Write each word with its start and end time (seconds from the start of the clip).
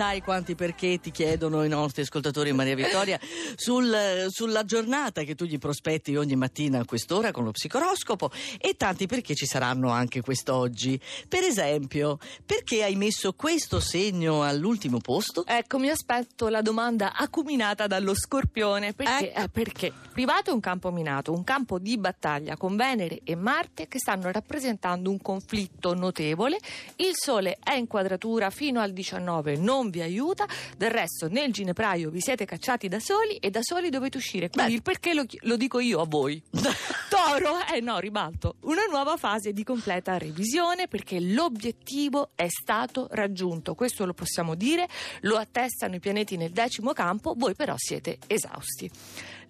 sai 0.00 0.22
quanti 0.22 0.54
perché 0.54 0.98
ti 0.98 1.10
chiedono 1.10 1.62
i 1.62 1.68
nostri 1.68 2.00
ascoltatori 2.00 2.54
Maria 2.54 2.74
Vittoria 2.74 3.20
sul- 3.54 4.28
sulla 4.30 4.64
giornata 4.64 5.24
che 5.24 5.34
tu 5.34 5.44
gli 5.44 5.58
prospetti 5.58 6.16
ogni 6.16 6.36
mattina 6.36 6.78
a 6.78 6.86
quest'ora 6.86 7.32
con 7.32 7.44
lo 7.44 7.50
psicoroscopo 7.50 8.30
e 8.58 8.76
tanti 8.78 9.06
perché 9.06 9.34
ci 9.34 9.44
saranno 9.44 9.90
anche 9.90 10.22
quest'oggi. 10.22 10.98
Per 11.28 11.42
esempio, 11.42 12.16
perché 12.46 12.82
hai 12.82 12.96
messo 12.96 13.34
questo 13.34 13.78
segno 13.78 14.42
all'ultimo 14.42 15.00
posto? 15.00 15.44
Ecco, 15.44 15.78
mi 15.78 15.90
aspetto 15.90 16.48
la 16.48 16.62
domanda 16.62 17.12
acuminata 17.14 17.86
dallo 17.86 18.14
scorpione. 18.14 18.94
Perché? 18.94 19.32
Ecco. 19.32 19.40
Eh, 19.40 19.48
perché? 19.50 19.92
Privato 20.14 20.48
è 20.48 20.54
un 20.54 20.60
campo 20.60 20.90
minato, 20.90 21.30
un 21.30 21.44
campo 21.44 21.78
di 21.78 21.98
battaglia 21.98 22.56
con 22.56 22.74
Venere 22.74 23.20
e 23.22 23.34
Marte 23.34 23.86
che 23.86 23.98
stanno 23.98 24.30
rappresentando 24.30 25.10
un 25.10 25.20
conflitto 25.20 25.92
notevole. 25.92 26.56
Il 26.96 27.12
Sole 27.12 27.58
è 27.62 27.74
in 27.74 27.86
quadratura 27.86 28.48
fino 28.48 28.80
al 28.80 28.92
19, 28.92 29.56
non 29.56 29.88
vi 29.90 30.00
aiuta. 30.00 30.46
Del 30.76 30.90
resto, 30.90 31.28
nel 31.28 31.52
ginepraio 31.52 32.10
vi 32.10 32.20
siete 32.20 32.44
cacciati 32.44 32.88
da 32.88 33.00
soli 33.00 33.36
e 33.36 33.50
da 33.50 33.60
soli 33.62 33.90
dovete 33.90 34.16
uscire. 34.16 34.48
Quindi 34.48 34.70
Beh. 34.70 34.76
il 34.76 34.82
perché 34.82 35.14
lo, 35.14 35.24
lo 35.40 35.56
dico 35.56 35.80
io 35.80 36.00
a 36.00 36.06
voi. 36.06 36.42
Toro, 36.50 37.58
eh 37.72 37.80
no, 37.80 37.98
ribalto. 37.98 38.56
Una 38.62 38.84
nuova 38.88 39.16
fase 39.16 39.52
di 39.52 39.64
completa 39.64 40.16
revisione 40.16 40.88
perché 40.88 41.20
l'obiettivo 41.20 42.30
è 42.34 42.46
stato 42.48 43.08
raggiunto. 43.10 43.74
Questo 43.74 44.06
lo 44.06 44.14
possiamo 44.14 44.54
dire, 44.54 44.88
lo 45.22 45.36
attestano 45.36 45.96
i 45.96 46.00
pianeti 46.00 46.36
nel 46.36 46.50
decimo 46.50 46.92
campo, 46.92 47.34
voi 47.36 47.54
però 47.54 47.74
siete 47.76 48.18
esausti. 48.26 48.90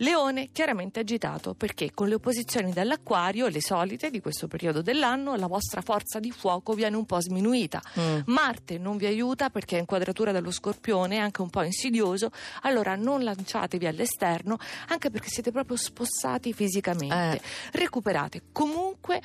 Leone 0.00 0.48
chiaramente 0.52 1.00
agitato 1.00 1.54
perché 1.54 1.92
con 1.92 2.08
le 2.08 2.14
opposizioni 2.14 2.72
dall'acquario, 2.72 3.48
le 3.48 3.60
solite 3.60 4.10
di 4.10 4.20
questo 4.20 4.48
periodo 4.48 4.80
dell'anno, 4.80 5.34
la 5.36 5.46
vostra 5.46 5.82
forza 5.82 6.18
di 6.18 6.30
fuoco 6.30 6.72
viene 6.72 6.96
un 6.96 7.04
po' 7.04 7.20
sminuita. 7.20 7.82
Mm. 7.98 8.20
Marte 8.26 8.78
non 8.78 8.96
vi 8.96 9.06
aiuta 9.06 9.50
perché 9.50 9.76
è 9.76 9.80
in 9.80 9.86
quadratura 9.86 10.32
dallo 10.32 10.50
scorpione, 10.50 11.16
è 11.16 11.18
anche 11.18 11.42
un 11.42 11.50
po' 11.50 11.62
insidioso, 11.62 12.30
allora 12.62 12.96
non 12.96 13.22
lanciatevi 13.22 13.86
all'esterno, 13.86 14.56
anche 14.88 15.10
perché 15.10 15.28
siete 15.28 15.50
proprio 15.50 15.76
spossati 15.76 16.52
fisicamente. 16.54 17.36
Eh. 17.36 17.40
Recuperate 17.72 18.42
comunque. 18.52 19.20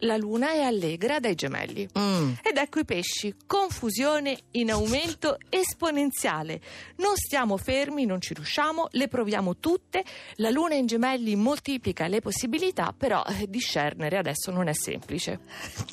La 0.00 0.16
luna 0.16 0.52
è 0.52 0.62
allegra 0.62 1.20
dai 1.20 1.34
gemelli. 1.34 1.86
Mm. 1.98 2.32
Ed 2.42 2.56
ecco 2.56 2.78
i 2.78 2.84
pesci, 2.86 3.34
confusione 3.46 4.38
in 4.52 4.70
aumento 4.70 5.36
esponenziale. 5.50 6.60
Non 6.96 7.16
stiamo 7.16 7.58
fermi, 7.58 8.06
non 8.06 8.20
ci 8.20 8.32
riusciamo, 8.32 8.88
le 8.92 9.08
proviamo 9.08 9.58
tutte. 9.58 10.02
La 10.36 10.48
luna 10.48 10.74
in 10.74 10.86
gemelli 10.86 11.36
moltiplica 11.36 12.06
le 12.06 12.20
possibilità, 12.20 12.94
però 12.96 13.22
eh, 13.26 13.46
discernere 13.48 14.16
adesso 14.16 14.50
non 14.50 14.68
è 14.68 14.72
semplice. 14.72 15.40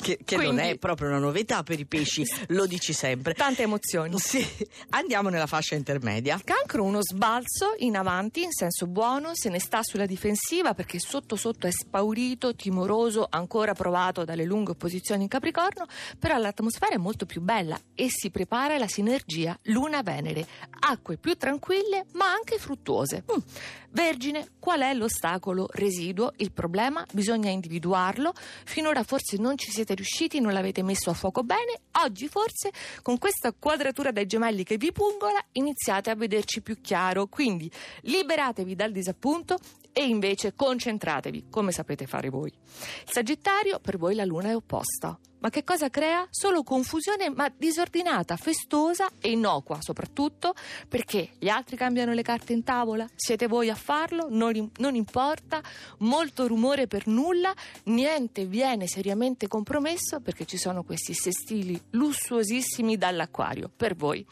Che, 0.02 0.20
che 0.24 0.36
Quindi- 0.36 0.56
non 0.56 0.66
è 0.66 0.78
proprio 0.78 1.10
una 1.10 1.20
novità 1.20 1.64
per 1.64 1.78
i 1.80 1.86
pesci, 1.86 2.24
lo 2.48 2.66
dici 2.66 2.94
sempre. 2.94 3.34
Tante 3.34 3.64
emozioni. 3.64 4.18
Sì, 4.18 4.46
andiamo 4.92 5.28
nella 5.28 5.48
fascia 5.48 5.76
intermedia. 5.76 6.40
Cancro 6.44 6.84
uno 6.84 7.02
sbalzo 7.02 7.74
in 7.80 7.98
avanti 7.98 8.44
in 8.44 8.52
senso 8.52 8.88
buono, 8.88 9.32
se 9.34 9.50
ne 9.50 9.60
sta 9.60 9.84
sulla 9.84 10.06
difensiva 10.06 10.74
perché 10.74 10.98
sotto 11.00 11.36
sotto 11.36 11.68
è 11.68 11.72
spaurito, 11.72 12.56
timoroso, 12.56 13.28
ancora 13.30 13.74
provato 13.74 13.96
dalle 14.24 14.46
lunghe 14.46 14.72
opposizioni 14.72 15.24
in 15.24 15.30
Capricorno, 15.30 15.86
però 16.20 16.38
l'atmosfera 16.38 16.96
è 16.96 16.98
molto 16.98 17.26
più 17.26 17.42
bella 17.42 17.80
e 17.96 18.08
si 18.10 18.30
prepara 18.30 18.78
la 18.78 18.88
sinergia 18.88 19.58
Luna-Venere, 19.64 20.46
acque 20.80 21.18
più 21.18 21.36
tranquille 21.36 22.06
ma 22.14 22.32
anche 22.32 22.58
fruttuose. 22.60 23.24
Mm. 23.32 23.40
Vergine, 23.98 24.50
qual 24.60 24.82
è 24.82 24.94
l'ostacolo 24.94 25.68
residuo? 25.72 26.32
Il 26.38 26.52
problema? 26.52 27.04
Bisogna 27.12 27.50
individuarlo. 27.50 28.32
Finora 28.64 29.02
forse 29.02 29.38
non 29.38 29.58
ci 29.58 29.72
siete 29.72 29.96
riusciti, 29.96 30.40
non 30.40 30.54
l'avete 30.54 30.84
messo 30.84 31.10
a 31.10 31.16
fuoco 31.16 31.42
bene. 31.42 31.80
Oggi 32.04 32.28
forse 32.28 32.72
con 33.02 33.18
questa 33.18 33.54
quadratura 33.58 34.12
dai 34.12 34.28
gemelli 34.28 34.64
che 34.64 34.78
vi 34.78 34.92
pungola 34.92 35.44
iniziate 35.54 36.12
a 36.12 36.16
vederci 36.16 36.62
più 36.62 36.80
chiaro. 36.80 37.26
Quindi 37.26 37.72
liberatevi 38.02 38.76
dal 38.76 38.92
disappunto 38.92 39.58
e 39.92 40.06
invece 40.06 40.54
concentratevi 40.54 41.48
come 41.50 41.72
sapete 41.72 42.06
fare 42.06 42.30
voi. 42.30 42.54
Sagittario, 43.04 43.80
per 43.80 43.98
voi 43.98 44.14
la 44.14 44.26
luna 44.26 44.50
è 44.50 44.56
opposta. 44.56 45.18
Ma 45.40 45.50
che 45.50 45.64
cosa 45.64 45.90
crea? 45.90 46.28
Solo 46.30 46.64
confusione, 46.64 47.30
ma 47.30 47.52
disordinata, 47.56 48.36
festosa 48.38 49.10
e 49.22 49.32
innocua 49.32 49.78
soprattutto 49.82 50.54
perché 50.88 51.30
gli 51.38 51.48
altri 51.48 51.76
cambiano 51.76 52.14
le 52.14 52.22
carte 52.22 52.54
in 52.54 52.64
tavola, 52.64 53.08
siete 53.16 53.48
voi 53.48 53.70
a 53.70 53.76
farlo, 53.76 54.28
non, 54.30 54.72
non 54.78 54.96
importa, 54.96 55.62
molto 56.00 56.48
rumore 56.48 56.88
per 56.88 57.08
nulla, 57.08 57.54
niente 57.86 58.46
viene 58.46 58.88
seriamente 58.88 59.48
compromesso 59.48 60.20
perché 60.20 60.46
ci 60.46 60.58
sono 60.58 60.84
questi 60.84 61.14
sestili 61.14 61.80
lussuosissimi 61.92 62.98
dall'acquario 62.98 63.70
per 63.76 63.96
voi. 63.96 64.26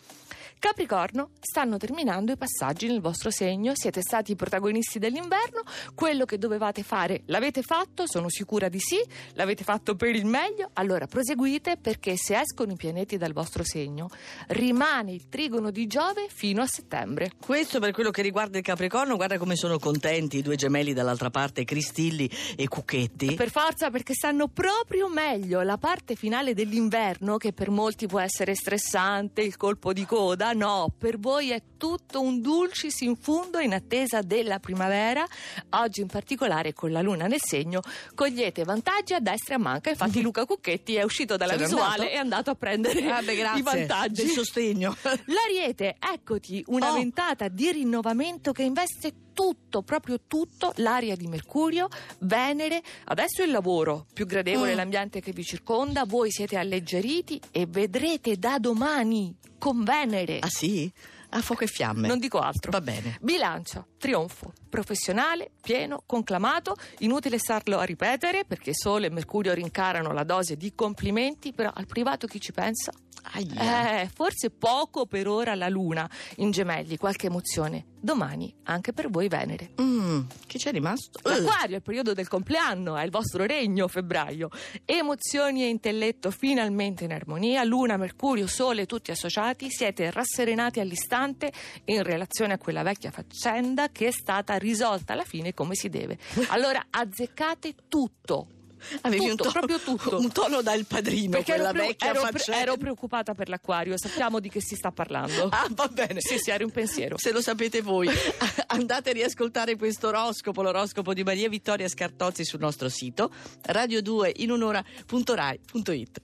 Capricorno, 0.59 1.29
stanno 1.39 1.77
terminando 1.77 2.31
i 2.31 2.38
passaggi 2.38 2.88
nel 2.88 3.01
vostro 3.01 3.29
segno, 3.29 3.73
siete 3.75 4.01
stati 4.01 4.31
i 4.31 4.35
protagonisti 4.35 4.99
dell'inverno, 4.99 5.61
quello 5.93 6.25
che 6.25 6.38
dovevate 6.38 6.81
fare 6.83 7.21
l'avete 7.25 7.61
fatto, 7.61 8.07
sono 8.07 8.29
sicura 8.29 8.67
di 8.67 8.79
sì, 8.79 8.99
l'avete 9.33 9.63
fatto 9.63 9.95
per 9.95 10.15
il 10.15 10.25
meglio, 10.25 10.69
allora 10.73 11.05
proseguite 11.07 11.77
perché 11.77 12.17
se 12.17 12.39
escono 12.39 12.71
i 12.71 12.75
pianeti 12.75 13.17
dal 13.17 13.33
vostro 13.33 13.63
segno, 13.63 14.09
rimane 14.47 15.11
il 15.11 15.29
trigono 15.29 15.71
di 15.71 15.88
Giove 15.88 16.27
fino 16.29 16.61
a 16.61 16.67
settembre. 16.67 17.31
Questo 17.39 17.79
per 17.79 17.91
quello 17.91 18.09
che 18.09 18.21
riguarda 18.21 18.57
il 18.57 18.63
Capricorno, 18.63 19.15
guarda 19.15 19.38
come 19.38 19.55
sono 19.55 19.77
contenti 19.77 20.38
i 20.38 20.41
due 20.41 20.55
gemelli 20.55 20.94
dall'altra 20.94 21.29
parte, 21.29 21.63
Cristilli 21.63 22.29
e 22.55 22.67
Cucchetti. 22.67 23.35
Per 23.35 23.51
forza, 23.51 23.91
perché 23.91 24.13
stanno 24.13 24.47
proprio 24.47 25.09
meglio. 25.09 25.61
La 25.61 25.77
parte 25.77 26.15
finale 26.15 26.53
dell'inverno, 26.53 27.38
che 27.38 27.53
per 27.53 27.69
molti 27.69 28.07
può 28.07 28.19
essere 28.19 28.55
stressante, 28.55 29.41
il 29.41 29.57
colpo 29.57 29.94
di 29.94 30.05
coda, 30.05 30.44
no, 30.53 30.94
per 30.97 31.19
voi 31.19 31.51
è 31.51 31.61
tutto 31.78 32.22
un 32.22 32.41
dulcis 32.41 33.01
in 33.01 33.16
fundo 33.16 33.59
in 33.59 33.73
attesa 33.73 34.22
della 34.22 34.59
primavera. 34.59 35.25
Oggi 35.72 36.01
in 36.01 36.07
particolare 36.07 36.73
con 36.73 36.91
la 36.91 37.01
luna 37.01 37.28
nel 37.28 37.41
segno 37.41 37.81
cogliete 38.13 38.63
vantaggi 38.63 39.13
a 39.13 39.19
destra 39.19 39.56
e 39.56 39.57
a 39.57 39.61
manca. 39.61 39.89
Infatti 39.89 40.22
Luca 40.22 40.45
Cucchetti 40.45 40.95
è 40.95 41.03
uscito 41.03 41.35
dalla 41.38 41.53
n'è 41.56 41.59
visuale 41.63 42.09
e 42.11 42.13
è 42.13 42.17
andato 42.17 42.50
a 42.50 42.56
prendere 42.56 43.09
Ah, 43.09 43.22
beh, 43.22 43.35
grazie. 43.35 43.59
i 43.59 43.63
vantaggi. 43.63 44.23
Di 44.23 44.29
sostegno. 44.29 44.95
L'Ariete, 45.25 45.95
eccoti, 46.00 46.63
una 46.67 46.91
Oh. 46.91 46.95
ventata 46.95 47.47
di 47.47 47.72
rinnovamento 47.72 48.51
che 48.51 48.63
investe 48.63 49.13
tutto, 49.35 49.84
proprio 49.84 50.22
tutto, 50.25 50.72
l'aria 50.78 51.16
di 51.16 51.28
Mercurio, 51.28 51.88
Venere, 52.22 52.81
adesso 53.06 53.44
il 53.44 53.51
lavoro, 53.51 54.07
più 54.12 54.25
gradevole 54.25 54.73
Mm. 54.73 54.78
l'ambiente 54.78 55.19
che 55.22 55.31
vi 55.34 55.44
circonda, 55.44 56.06
voi 56.06 56.31
siete 56.31 56.57
alleggeriti 56.57 57.40
e 57.51 57.68
vedrete 57.68 58.38
da 58.38 58.57
domani 58.57 59.35
con 59.59 59.84
Venere. 59.84 60.40
Ah 60.40 60.50
sì? 60.50 60.91
A 61.29 61.41
fuoco 61.41 61.66
e 61.66 61.68
fiamme. 61.68 62.07
Non 62.07 62.18
dico 62.19 62.40
altro. 62.40 62.72
Va 62.72 62.79
bene. 62.79 63.18
Bilancia, 63.19 63.85
trionfo, 63.97 64.53
professionale, 64.69 65.51
pieno, 65.62 66.01
conclamato, 66.06 66.75
inutile 67.00 67.38
starlo 67.40 67.78
a 67.78 67.84
ripetere 67.84 68.45
perché 68.45 68.74
Sole 68.74 69.07
e 69.07 69.09
Mercurio 69.09 69.53
rincarano 69.53 70.13
la 70.13 70.24
dose 70.24 70.56
di 70.56 70.74
complimenti, 70.74 71.51
però 71.51 71.72
al 71.74 71.88
privato 71.88 72.25
chi 72.28 72.40
ci 72.40 72.53
pensa? 72.53 72.91
Aia. 73.34 74.01
Eh, 74.03 74.09
forse 74.13 74.50
poco 74.51 75.07
per 75.07 75.28
ora 75.28 75.56
la 75.56 75.68
luna 75.68 76.07
in 76.38 76.51
gemelli, 76.51 76.95
qualche 76.95 77.25
emozione. 77.25 77.85
Domani 78.05 78.53
anche 78.66 78.93
per 78.93 79.09
voi 79.09 79.27
Venere. 79.27 79.71
Mm, 79.81 80.21
chi 80.45 80.59
c'è 80.59 80.71
rimasto? 80.71 81.17
Eh, 81.27 81.41
L'Aquario 81.41 81.73
è 81.73 81.77
il 81.77 81.81
periodo 81.81 82.13
del 82.13 82.27
compleanno, 82.27 82.95
è 82.95 83.03
il 83.03 83.09
vostro 83.09 83.45
regno 83.45 83.88
febbraio. 83.88 84.49
Emozioni 84.85 85.63
e 85.63 85.69
intelletto 85.69 86.29
finalmente 86.29 87.05
in 87.05 87.11
armonia, 87.11 87.63
Luna, 87.63 87.97
Mercurio, 87.97 88.45
Sole 88.45 88.85
tutti 88.85 89.09
associati, 89.09 89.71
siete 89.71 90.11
rasserenati 90.11 90.79
all'istante 90.79 91.51
in 91.85 92.03
relazione 92.03 92.53
a 92.53 92.57
quella 92.59 92.83
vecchia 92.83 93.09
faccenda 93.09 93.89
che 93.89 94.09
è 94.09 94.11
stata 94.11 94.55
risolta 94.57 95.13
alla 95.13 95.25
fine 95.25 95.55
come 95.55 95.73
si 95.73 95.89
deve. 95.89 96.19
Allora 96.49 96.85
azzeccate 96.91 97.73
tutto. 97.88 98.54
Avevi 99.01 99.28
tutto, 99.28 99.31
un 99.31 99.38
tono, 99.38 99.51
proprio 99.51 99.79
tutto. 99.79 100.19
un 100.19 100.31
tono 100.31 100.62
da 100.62 100.73
il 100.73 100.85
padrino, 100.85 101.31
Perché 101.31 101.53
quella 101.53 101.69
ero, 101.69 101.79
vecchia 101.79 102.09
ero 102.09 102.19
faccenda. 102.22 102.62
ero 102.62 102.78
preoccupata 102.78 103.34
per 103.34 103.50
l'Aquario, 103.50 103.97
sappiamo 103.97 104.40
di 104.40 104.50
che 104.50 104.62
si 104.62 104.75
sta 104.75 104.91
parlando. 104.91 105.50
Ah, 105.51 105.68
va 105.72 105.88
bene. 105.88 106.19
Sì, 106.22 106.38
sì, 106.38 106.50
eri 106.51 106.63
un 106.63 106.71
pensiero. 106.71 107.18
Se 107.18 107.31
lo 107.31 107.42
sapete 107.42 107.81
voi, 107.81 108.09
andate 108.68 109.12
a 109.12 109.13
riascoltare 109.13 109.75
questo 109.75 110.07
oroscopo, 110.07 110.62
l'oroscopo 110.62 111.13
di 111.13 111.24
Maria 111.24 111.50
Vittoria 111.50 111.88
Scartozzi 111.88 112.44
sul 112.44 112.59
nostro 112.59 112.89
sito 112.89 113.31
radio2 113.68 114.31
in 114.36 114.51
un'ora.rai.it. 114.51 116.21